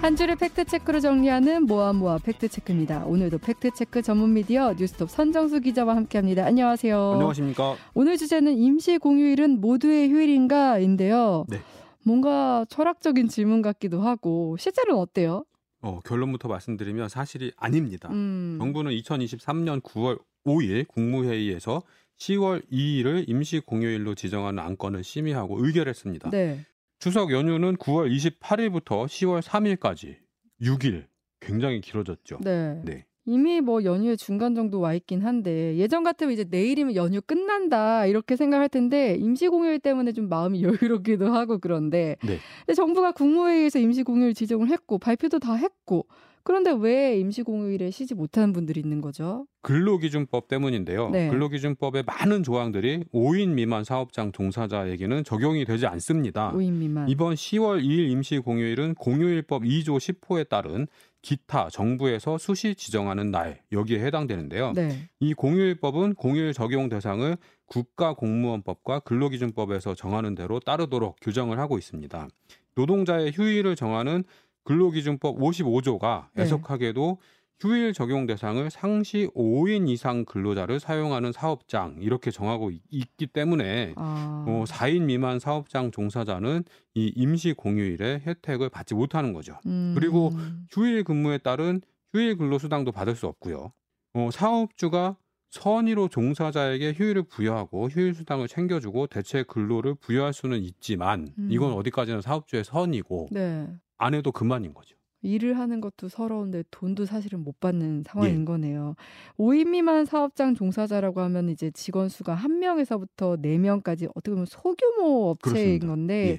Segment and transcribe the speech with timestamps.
[0.00, 3.06] 한 줄의 팩트체크로 정리하는 모아모아 팩트체크입니다.
[3.06, 6.44] 오늘도 팩트체크 전문 미디어 뉴스톱 선정수 기자와 함께합니다.
[6.44, 7.12] 안녕하세요.
[7.14, 7.76] 안녕하십니까.
[7.94, 11.46] 오늘 주제는 임시 공휴일은 모두의 휴일인가인데요.
[11.48, 11.60] 네.
[12.04, 15.44] 뭔가 철학적인 질문 같기도 하고 실제로는 어때요?
[15.80, 18.08] 어, 결론부터 말씀드리면 사실이 아닙니다.
[18.12, 18.58] 음.
[18.60, 21.82] 정부는 2023년 9월 5일 국무회의에서
[22.18, 26.30] 10월 2일을 임시 공휴일로 지정하는 안건을 심의하고 의결했습니다.
[26.30, 26.64] 네.
[27.06, 30.16] 추석 연휴는 9월 28일부터 10월 3일까지
[30.60, 31.06] 6일
[31.38, 32.38] 굉장히 길어졌죠.
[32.42, 32.82] 네.
[32.84, 33.06] 네.
[33.24, 38.34] 이미 뭐 연휴의 중간 정도 와 있긴 한데 예전 같으면 이제 내일이면 연휴 끝난다 이렇게
[38.34, 42.38] 생각할 텐데 임시 공휴일 때문에 좀 마음이 여유롭기도 하고 그런데 네.
[42.66, 46.08] 근데 정부가 국무회의에서 임시 공휴일 지정을 했고 발표도 다 했고
[46.46, 49.48] 그런데 왜 임시 공휴일에 쉬지 못하는 분들이 있는 거죠?
[49.62, 51.10] 근로기준법 때문인데요.
[51.10, 51.28] 네.
[51.28, 56.52] 근로기준법의 많은 조항들이 5인 미만 사업장 종사자에게는 적용이 되지 않습니다.
[56.52, 57.08] 5인 미만.
[57.08, 60.86] 이번 10월 2일 임시 공휴일은 공휴일법 2조 10호에 따른
[61.20, 64.70] 기타 정부에서 수시 지정하는 날 여기에 해당되는데요.
[64.72, 65.08] 네.
[65.18, 72.28] 이 공휴일법은 공휴일 적용 대상을 국가공무원법과 근로기준법에서 정하는 대로 따르도록 규정을 하고 있습니다.
[72.76, 74.22] 노동자의 휴일을 정하는
[74.66, 76.42] 근로기준법 55조가 네.
[76.42, 77.18] 애석하게도
[77.58, 84.44] 휴일 적용 대상을 상시 5인 이상 근로자를 사용하는 사업장 이렇게 정하고 있- 있기 때문에 아.
[84.46, 89.58] 어, 4인 미만 사업장 종사자는 이 임시 공휴일의 혜택을 받지 못하는 거죠.
[89.64, 89.94] 음.
[89.96, 90.32] 그리고
[90.70, 91.80] 휴일 근무에 따른
[92.12, 93.72] 휴일 근로 수당도 받을 수 없고요.
[94.14, 95.16] 어, 사업주가
[95.48, 101.48] 선의로 종사자에게 휴일을 부여하고 휴일 수당을 챙겨주고 대체 근로를 부여할 수는 있지만 음.
[101.50, 103.66] 이건 어디까지나 사업주의 선이고 네.
[103.98, 104.96] 안 해도 그만인 거죠.
[105.22, 108.44] 일을 하는 것도 서러운데 돈도 사실은 못 받는 상황인 예.
[108.44, 108.94] 거네요.
[109.38, 115.30] 5인 미만 사업장 종사자라고 하면 이제 직원 수가 한 명에서부터 네 명까지 어떻게 보면 소규모
[115.30, 115.86] 업체인 그렇습니다.
[115.88, 116.38] 건데 예.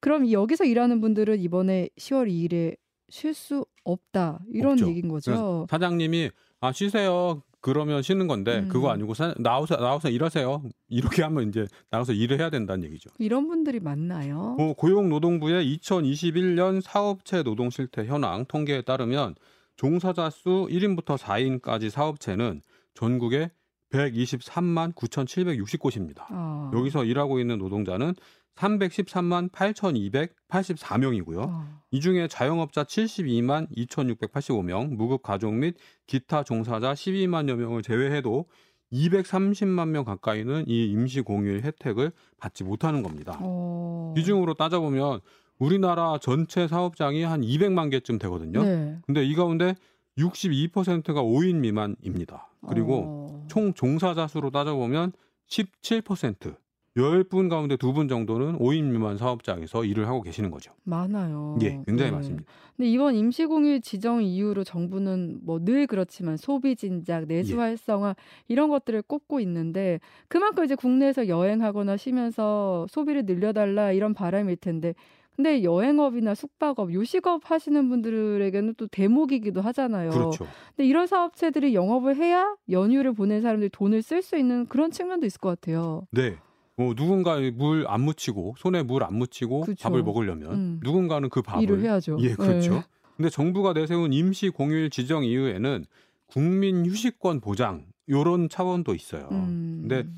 [0.00, 2.76] 그럼 여기서 일하는 분들은 이번에 10월 2일에
[3.08, 4.88] 쉴 수 없다 이런 없죠.
[4.88, 5.66] 얘기인 거죠.
[5.68, 6.30] 사장님이
[6.60, 7.42] 아 쉬세요.
[7.60, 8.68] 그러면 쉬는 건데 음.
[8.68, 10.62] 그거 아니고 사, 나와서 나와서 일하세요.
[10.88, 13.10] 이렇게 하면 이제 나가서 일을 해야 된다는 얘기죠.
[13.18, 14.56] 이런 분들이 많나요?
[14.58, 19.34] 어, 고용노동부의 2021년 사업체 노동 실태 현황 통계에 따르면
[19.76, 22.62] 종사자 수 1인부터 4인까지 사업체는
[22.94, 23.50] 전국에
[23.90, 26.24] 123만 9,760곳입니다.
[26.28, 26.70] 아.
[26.74, 28.14] 여기서 일하고 있는 노동자는
[28.56, 31.46] 313만 8,284명이고요.
[31.48, 31.80] 아.
[31.90, 38.46] 이 중에 자영업자 72만 2,685명, 무급 가족 및 기타 종사자 12만여 명을 제외해도
[38.92, 43.38] 230만 명 가까이는 이 임시 공휴일 혜택을 받지 못하는 겁니다.
[43.40, 44.12] 어.
[44.16, 45.20] 비중으로 따져보면
[45.58, 48.62] 우리나라 전체 사업장이 한 200만 개쯤 되거든요.
[48.62, 48.98] 네.
[49.06, 49.74] 근데 이 가운데
[50.18, 52.50] 62%가 5인 미만입니다.
[52.68, 53.46] 그리고 어.
[53.48, 55.12] 총 종사자 수로 따져보면
[55.48, 56.56] 17%
[56.96, 60.72] 10분 가운데 2분 정도는 5인 미만 사업장에서 일을 하고 계시는 거죠.
[60.84, 61.56] 많아요.
[61.62, 62.10] 예, 굉장히 네.
[62.10, 62.44] 많습니다.
[62.76, 67.58] 근데 이번 임시공휴일 지정 이후로 정부는 뭐 늘 그렇지만 소비 진작, 내수 예.
[67.58, 68.16] 활성화
[68.48, 74.94] 이런 것들을 꼽고 있는데 그만큼 이제 국내에서 여행하거나 쉬면서 소비를 늘려달라 이런 바람일 텐데
[75.36, 80.10] 근데 여행업이나 숙박업, 요식업 하시는 분들에게는 또 대목이기도 하잖아요.
[80.10, 80.46] 그렇죠.
[80.76, 85.40] 근데 이런 사업체들이 영업을 해야 연휴를 보낸 사람들이 돈을 쓸 수 있는 그런 측면도 있을
[85.40, 86.06] 것 같아요.
[86.10, 86.36] 네.
[86.80, 89.82] 뭐 누군가 물 안 묻히고 손에 물 안 묻히고 그쵸.
[89.82, 90.80] 밥을 먹으려면 음.
[90.82, 92.16] 누군가는 그 밥을 일을 해야죠.
[92.20, 92.74] 예, 그렇죠.
[92.76, 92.82] 네.
[93.18, 95.84] 근데 정부가 내세운 임시 공휴일 지정 이후에는
[96.26, 99.28] 국민 휴식권 보장 요런 차원도 있어요.
[99.30, 99.80] 음.
[99.82, 100.08] 근데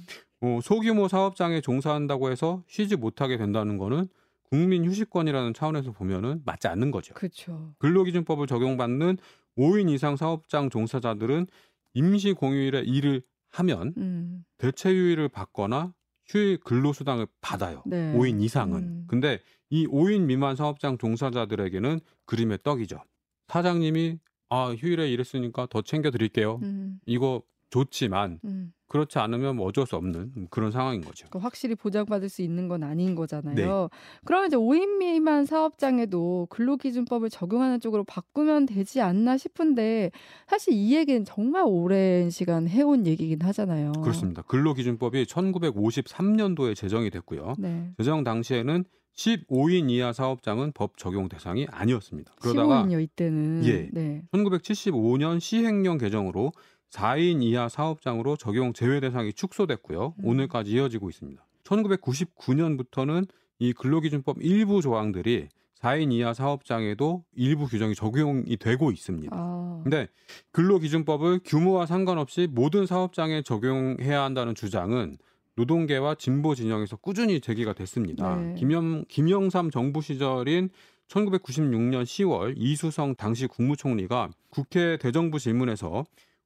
[0.41, 4.07] 어, 소규모 사업장에 종사한다고 해서 쉬지 못하게 된다는 거는
[4.45, 7.15] 국민 휴식권이라는 차원에서 보면은 맞지 않는 거죠.
[7.15, 7.75] 그렇죠.
[7.79, 9.19] 근로기준법을 적용받는
[9.59, 11.49] 5인 이상 사업장 종사자들은
[11.95, 14.45] 임시 공휴일에 일을 하면 음.
[14.59, 15.93] 대체 휴일을 받거나
[16.33, 17.83] 휴일 근로수당을 받아요.
[17.85, 18.15] 네.
[18.15, 18.79] 5인 이상은.
[18.83, 19.05] 음.
[19.07, 19.39] 근데
[19.69, 23.05] 이 5인 미만 사업장 종사자들에게는 그림의 떡이죠.
[23.49, 26.59] 사장님이 아 휴일에 일했으니까 더 챙겨 드릴게요.
[26.63, 26.99] 음.
[27.05, 28.73] 이거 좋지만 음.
[28.87, 31.27] 그렇지 않으면 뭐 어쩔 수 없는 그런 상황인 거죠.
[31.31, 33.55] 그러니까 확실히 보장받을 수 있는 건 아닌 거잖아요.
[33.55, 33.89] 네.
[34.27, 40.11] 그러면 이제 5인 미만 사업장에도 근로기준법을 적용하는 쪽으로 바꾸면 되지 않나 싶은데
[40.47, 43.93] 사실 이 얘기는 정말 오랜 시간 해온 얘기긴 하잖아요.
[44.03, 44.43] 그렇습니다.
[44.43, 47.55] 근로기준법이 1953년도에 제정이 됐고요.
[47.59, 47.93] 네.
[47.97, 48.85] 제정 당시에는
[49.17, 52.35] 15인 이하 사업장은 법 적용 대상이 아니었습니다.
[52.41, 53.65] 그러다가 15인요 이때는.
[53.65, 53.89] 예.
[53.93, 54.23] 네.
[54.33, 56.53] 1975년 시행령 개정으로
[56.93, 60.15] 4인 이하 사업장으로 적용 제외 대상이 축소됐고요.
[60.19, 60.25] 음.
[60.25, 61.45] 오늘까지 이어지고 있습니다.
[61.65, 63.27] 1999년부터는
[63.59, 65.49] 이 근로기준법 일부 조항들이
[65.81, 69.35] 4인 이하 사업장에도 일부 규정이 적용이 되고 있습니다.
[69.37, 69.81] 아.
[69.83, 70.09] 근데
[70.53, 75.17] 근로기준법을 규모와 상관없이 모든 사업장에 적용해야 한다는 주장은
[75.57, 78.37] 노동계와 진보 진영에서 꾸준히 제기가 됐습니다.
[78.37, 78.55] 네.
[78.55, 80.71] 김영, 김영삼 정부 시절인
[81.09, 86.05] 1996년 10월 이수성 당시 국무총리가 국회 대정부 질문에서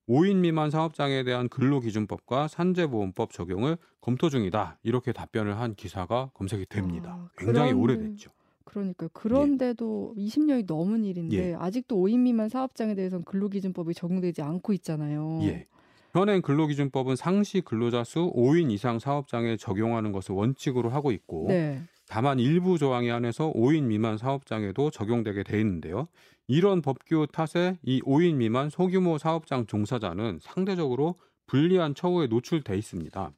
[0.09, 4.79] 5인 미만 사업장에 대한 근로기준법과 산재보험법 적용을 검토 중이다.
[4.85, 7.19] 이렇게 답변을 한 기사가 검색이 됩니다.
[7.19, 8.31] 아, 굉장히 그런- 오래됐죠.
[8.65, 9.09] 그러니까요.
[9.13, 11.55] 그런데도 20년이 넘은 일인데 예.
[11.55, 15.39] 아직도 5인 미만 사업장에 대해서는 근로기준법이 적용되지 않고 있잖아요.
[15.43, 15.67] 예.
[16.13, 21.83] 현행 근로기준법은 상시 근로자 수 5인 이상 사업장에 적용하는 것을 원칙으로 하고 있고 네.
[22.09, 26.09] 다만 일부 조항에 한해서 5인 미만 사업장에도 적용되게 돼 있는데요.
[26.47, 31.17] 이런 법규 탓에 이 5인 미만 소규모 사업장 종사자는 상대적으로
[31.47, 33.33] 불리한 처우에 노출돼 있습니다.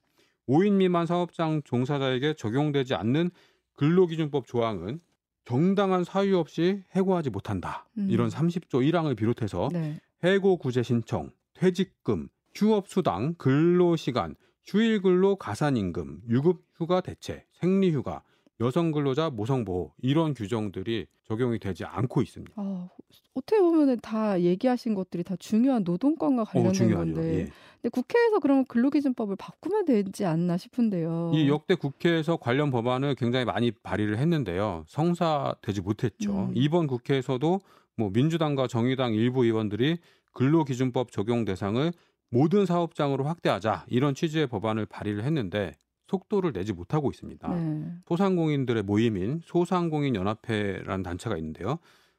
[0.49, 3.31] 5인 미만 사업장 종사자에게 적용되지 않는
[3.75, 5.01] 근로기준법 조항은
[5.45, 7.87] 정당한 사유 없이 해고하지 못한다.
[7.97, 8.09] 음.
[8.11, 9.99] 이런 30조 1항을 비롯해서 네.
[10.23, 14.35] 해고 구제 신청, 퇴직금, 휴업 수당, 근로 시간,
[14.65, 18.23] 휴일 근로 가산 임금, 유급 휴가 대체, 생리 휴가,
[18.61, 22.55] 여성 근로자 모성 보호 이런 규정들이 적용이 되지 않고 있습니다.
[22.57, 22.89] 아,
[23.35, 26.97] 어떻게 보면은 다 얘기하신 것들이 다 중요한 노동권과 관련된 어.
[26.97, 27.23] 건데.
[27.23, 27.49] 예.
[27.81, 31.31] 근데 국회에서 그러면 근로기준법을 바꾸면 되지 않나 싶은데요.
[31.35, 34.85] 이 역대 국회에서 관련 법안을 굉장히 많이 발의를 했는데요.
[34.89, 36.33] 성사되지 못했죠.
[36.33, 36.53] 음.
[36.55, 37.61] 이번 국회에서도
[37.97, 39.99] 뭐 민주당과 정의당 일부 의원들이
[40.33, 41.93] 근로기준법 적용 대상을
[42.31, 45.77] 모든 사업장으로 확대하자 이런 취지의 법안을 발의를 했는데
[46.09, 47.49] 속도를 내지 못하고 있습니다.
[47.49, 47.93] 네.
[48.07, 51.79] 소상공인들의 모임인 소상공인연합회라는 단체가 있는데요.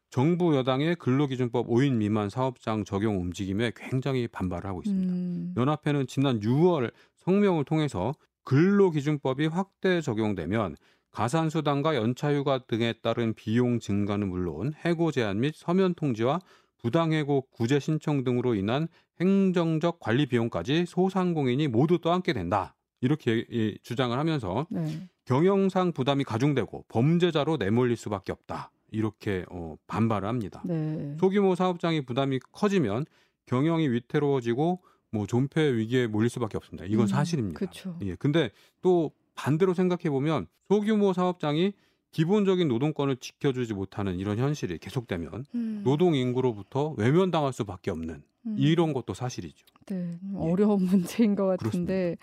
[0.10, 5.14] 정부 여당의 근로기준법 5인 미만 사업장 적용 움직임에 굉장히 반발을 하고 있습니다.
[5.14, 5.54] 음.
[5.56, 8.14] 연합회는 지난 6월 성명을 통해서
[8.44, 10.76] 근로기준법이 확대 적용되면
[11.12, 16.40] 가산수당과 연차휴가 등에 따른 비용 증가는 물론 해고 제한 및 서면 통지와
[16.80, 18.88] 부당해고 구제 신청 등으로 인한
[19.20, 22.76] 행정적 관리 비용까지 소상공인이 모두 떠안게 된다.
[23.02, 25.08] 이렇게 예, 주장을 하면서 네.
[25.26, 28.72] 경영상 부담이 가중되고 범죄자로 내몰릴 수밖에 없다.
[28.92, 30.62] 이렇게 어, 반발을 합니다.
[30.66, 31.16] 네.
[31.20, 33.06] 소규모 사업장이 부담이 커지면
[33.46, 34.80] 경영이 위태로워지고
[35.12, 36.86] 뭐 존폐 위기에 몰릴 수밖에 없습니다.
[36.86, 37.60] 이건 음, 사실입니다.
[37.60, 37.98] 그쵸.
[38.02, 38.16] 예.
[38.16, 38.52] 근데
[38.82, 41.74] 또 반대로 생각해 보면 소규모 사업장이
[42.12, 45.82] 기본적인 노동권을 지켜주지 못하는 이런 현실이 계속되면 음.
[45.84, 48.56] 노동 인구로부터 외면당할 수밖에 없는 음.
[48.58, 49.66] 이런 것도 사실이죠.
[49.88, 50.38] 네, 좀 예.
[50.38, 52.18] 어려운 문제인 것 같은데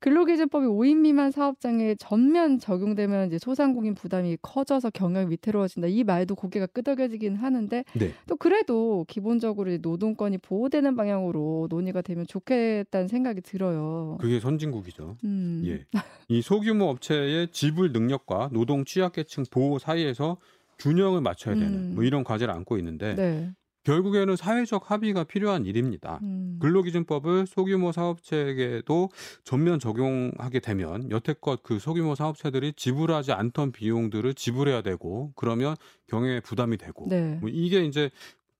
[0.00, 5.88] 근로기준법이 5인 미만 사업장에 전면 적용되면 이제 소상공인 부담이 커져서 경영이 위태로워진다.
[5.88, 8.12] 이 말도 고개가 끄덕여지긴 하는데 네.
[8.26, 14.16] 또 그래도 기본적으로 이 노동권이 보호되는 방향으로 논의가 되면 좋겠다는 생각이 들어요.
[14.20, 15.16] 그게 선진국이죠.
[15.24, 15.62] 음.
[15.66, 15.84] 예.
[16.28, 20.38] 이 소규모 업체의 지불 능력과 노동 취약계층 보호 사이에서
[20.78, 21.94] 균형을 맞춰야 되는 음.
[21.94, 23.52] 뭐 이런 과제를 안고 있는데 네.
[23.84, 26.20] 결국에는 사회적 합의가 필요한 일입니다.
[26.22, 26.58] 음.
[26.60, 29.08] 근로기준법을 소규모 사업체에게도
[29.44, 35.76] 전면 적용하게 되면 여태껏 그 소규모 사업체들이 지불하지 않던 비용들을 지불해야 되고 그러면
[36.08, 37.38] 경영에 부담이 되고 네.
[37.40, 38.10] 뭐 이게 이제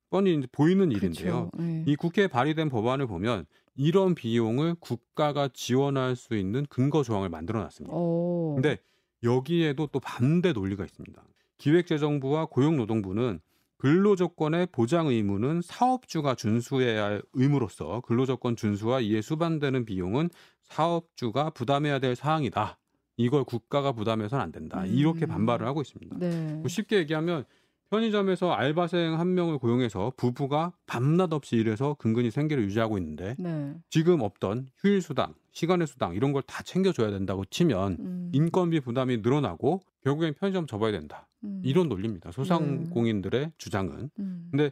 [0.09, 1.51] 뻔히 이제 보이는 일인데요.
[1.51, 1.51] 그렇죠.
[1.59, 1.85] 네.
[1.87, 3.47] 이 국회에 발의된 법안을 보면
[3.77, 7.95] 이런 비용을 국가가 지원할 수 있는 근거 조항을 만들어 놨습니다.
[7.97, 8.55] 어.
[8.55, 8.79] 근데
[9.23, 11.23] 여기에도 또 반대 논리가 있습니다.
[11.59, 13.41] 기획재정부와 고용노동부는
[13.81, 20.29] 근로조건의 보장 의무는 사업주가 준수해야 할 의무로서 근로조건 준수와 이에 수반되는 비용은
[20.63, 22.79] 사업주가 부담해야 될 사항이다.
[23.17, 24.85] 이걸 국가가 부담해서는 안 된다.
[24.85, 25.29] 이렇게 음.
[25.29, 26.17] 반발을 하고 있습니다.
[26.19, 26.55] 네.
[26.57, 27.45] 뭐 쉽게 얘기하면
[27.91, 33.75] 편의점에서 알바생 한 명을 고용해서 부부가 밤낮 없이 일해서 근근히 생계를 유지하고 있는데 네.
[33.91, 38.31] 지금 없던 휴일 수당, 시간의 수당 이런 걸 다 챙겨줘야 된다고 치면 음.
[38.33, 41.29] 인건비 부담이 늘어나고 결국엔 편의점 접어야 된다.
[41.45, 41.61] 음.
[41.65, 42.33] 이런 논리입니다.
[42.33, 44.11] 소상공인들의 주장은.
[44.19, 44.49] 음.
[44.51, 44.71] 근데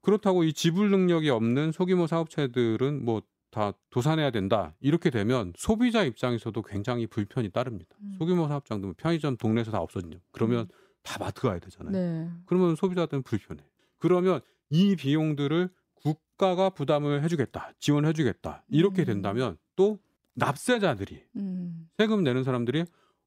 [0.00, 4.72] 그렇다고 이 지불 능력이 없는 소규모 사업체들은 뭐 다 도산해야 된다.
[4.80, 7.94] 이렇게 되면 소비자 입장에서도 굉장히 불편이 따릅니다.
[8.00, 8.14] 음.
[8.18, 10.16] 소규모 사업장 도 편의점 동네에서 다 없어진요.
[10.32, 10.68] 그러면
[11.02, 11.92] 다 마트 가야 되잖아요.
[11.92, 12.30] 네.
[12.46, 13.62] 그러면 소비자들은 불편해.
[13.98, 14.40] 그러면
[14.70, 19.06] 이 비용들을 국가가 부담을 해주겠다, 지원해주겠다 이렇게 음.
[19.06, 19.98] 된다면 또
[20.34, 21.88] 납세자들이 음.
[21.98, 22.84] 세금 내는 사람들이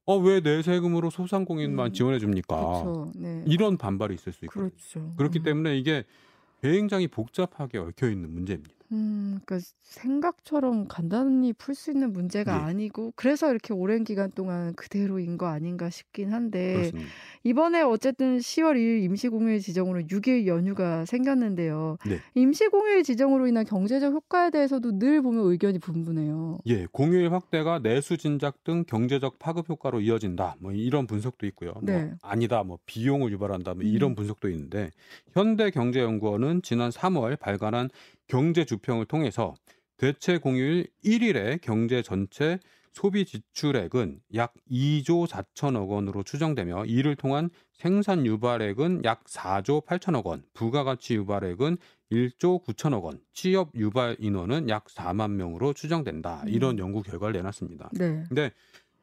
[0.08, 1.92] 어 왜 내 세금으로 소상공인만 음.
[1.92, 3.10] 지원해 줍니까?
[3.16, 3.42] 네.
[3.46, 4.70] 이런 반발이 있을 수 있거든요.
[4.70, 5.14] 그렇죠.
[5.16, 5.42] 그렇기 음.
[5.42, 6.04] 때문에 이게
[6.62, 8.74] 굉장히 복잡하게 얽혀 있는 문제입니다.
[8.92, 12.56] 음, 그러니까 생각처럼 간단히 풀 수 있는 문제가 예.
[12.56, 17.08] 아니고 그래서 이렇게 오랜 기간 동안 그대로인 거 아닌가 싶긴 한데 그렇습니다.
[17.44, 21.98] 이번에 어쨌든 10월 2일 임시공휴일 지정으로 6일 연휴가 생겼는데요.
[22.06, 22.18] 네.
[22.34, 26.58] 임시공휴일 지정으로 인한 경제적 효과에 대해서도 늘 보면 의견이 분분해요.
[26.66, 30.56] 예, 공휴일 확대가 내수 진작 등 경제적 파급 효과로 이어진다.
[30.60, 31.74] 뭐 이런 분석도 있고요.
[31.82, 32.04] 네.
[32.04, 32.62] 뭐 아니다.
[32.62, 33.74] 뭐 비용을 유발한다.
[33.74, 33.86] 뭐 음.
[33.86, 34.90] 이런 분석도 있는데
[35.32, 37.90] 현대경제연구원은 지난 3월 발간한
[38.26, 39.54] 경제 주평을 통해서
[39.96, 42.58] 대체 공휴일 1일에 경제 전체
[42.92, 50.42] 소비 지출액은 약 2조 4천억 원으로 추정되며 이를 통한 생산 유발액은 약 4조 8천억 원,
[50.54, 51.76] 부가가치 유발액은
[52.10, 56.44] 1조 9천억 원, 취업 유발 인원은 약 4만 명으로 추정된다.
[56.46, 57.90] 이런 연구 결과를 내놨습니다.
[57.92, 58.24] 네.
[58.28, 58.50] 근데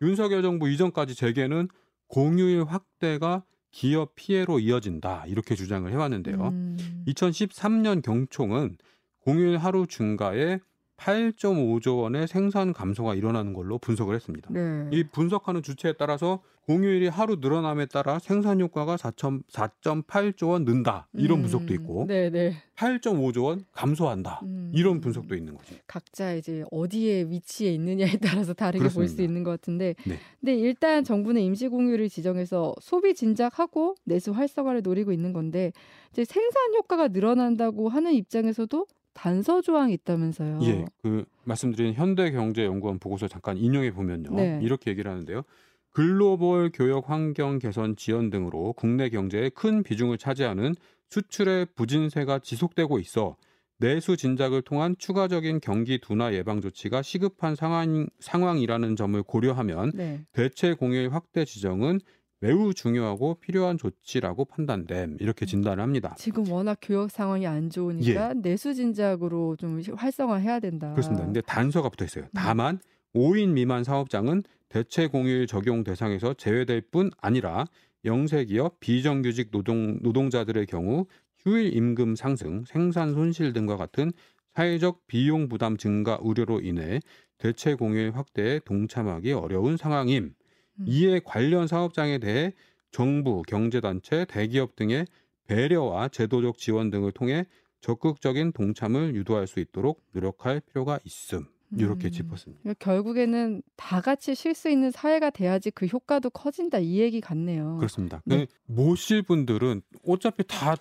[0.01, 1.68] 윤석열 정부 이전까지 재계는
[2.08, 6.48] 공휴일 확대가 기업 피해로 이어진다 이렇게 주장을 해왔는데요.
[6.48, 7.03] 음.
[7.08, 8.77] 2013년 경총은
[9.24, 10.60] 공휴일 하루 증가에
[10.98, 14.50] 8.5조 원의 생산 감소가 일어나는 걸로 분석을 했습니다.
[14.53, 14.89] 네.
[14.92, 21.74] 이 분석하는 주체에 따라서 공휴일이 하루 늘어남에 따라 생산 효과가 4.8조 원 는다 이런 분석도
[21.74, 22.53] 있고 네, 네.
[22.77, 24.72] 8.5조 원 감소한다 음.
[24.74, 25.75] 이런 분석도 있는 거죠.
[25.88, 29.22] 각자 이제 어디에 위치에 있느냐에 따라서 다르게 볼 수.
[29.22, 30.18] 있는 것 같은데, 네.
[30.39, 35.72] 근데 일단 정부는 임시 공휴를 지정해서 소비 진작하고 내수 활성화를 노리고 있는 건데,
[36.12, 40.60] 이제 생산 효과가 늘어난다고 하는 입장에서도 단서 조항이 있다면서요.
[40.63, 44.60] 예, 그 말씀드린 현대경제연구원 보고서 잠깐 인용해 보면요, 네.
[44.62, 45.43] 이렇게 얘기를 하는데요.
[45.91, 50.74] 글로벌 교역 환경 개선 지원 등으로 국내 경제에 큰 비중을 차지하는
[51.10, 53.38] 수출의 부진세가 지속되고 있어
[53.77, 60.22] 내수 진작을 통한 추가적인 경기 둔화 예방 조치가 시급한 상황, 상황이라는 점을 고려하면 네.
[60.32, 62.00] 대체 공휴일 확대 지정은
[62.43, 66.13] 매우 중요하고 필요한 조치라고 판단됨 이렇게 진단을 합니다.
[66.17, 70.89] 지금 워낙 교역 상황이 안 좋으니까 내수 진작으로 좀 활성화해야 된다.
[70.89, 70.91] 예.
[70.91, 71.23] 그렇습니다.
[71.23, 72.25] 근데 단서가 붙어 있어요.
[72.25, 72.29] 음.
[72.33, 72.79] 다만
[73.15, 77.63] 5인 미만 사업장은 대체 공휴일 적용 대상에서 제외될 뿐 아니라
[78.03, 81.05] 영세기업 비정규직 노동 노동자들의 경우
[81.38, 84.12] 휴일 임금 상승, 생산 손실 등과 같은
[84.53, 87.00] 사회적 비용 부담 증가 우려로 인해
[87.38, 90.33] 대체 공휴일 확대에 동참하기 어려운 상황임.
[90.80, 90.86] 음.
[90.88, 92.53] 이에 관련 사업장에 대해
[92.92, 95.06] 정부, 경제단체, 대기업 등의
[95.48, 97.46] 배려와 제도적 지원 등을 통해
[97.82, 101.46] 적극적인 동참을 유도할 수 있도록 노력할 필요가 있음.
[101.75, 102.12] 이렇게 음.
[102.12, 102.74] 짚었습니다.
[102.75, 107.77] 결국에는 다 같이 쉴 수 있는 사회가 돼야지 그 효과도 커진다 이 얘기 같네요.
[107.77, 108.22] 그렇습니다.
[108.25, 108.46] 네.
[108.68, 110.75] 모실 분들은 어차피 다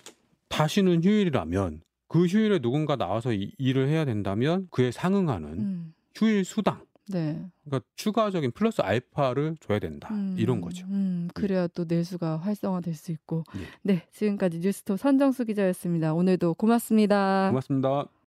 [0.48, 5.94] 다시는 휴일이라면 그 휴일에 누군가 나와서 이- 일을 해야 된다면 그에 상응하는 음.
[6.14, 7.44] 휴일 수당, 네.
[7.64, 10.08] 그러니까 추가적인 플러스 알파를 줘야 된다.
[10.12, 10.86] 음, 이런 거죠.
[10.86, 13.44] 음, 그래야 또 내수가 활성화될 수 있고.
[13.56, 13.66] 예.
[13.82, 16.14] 네, 지금까지 뉴스톱 선정수 기자였습니다.
[16.14, 17.48] 오늘도 고맙습니다.
[17.48, 18.06] 고맙습니다.